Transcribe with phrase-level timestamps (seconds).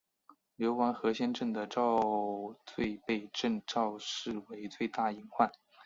[0.55, 1.99] 流亡河仙镇的昭
[2.65, 5.51] 最被郑昭视为最大隐患。